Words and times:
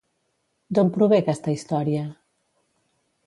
D'on 0.77 0.89
prové 0.95 1.19
aquesta 1.23 1.53
història? 1.57 2.05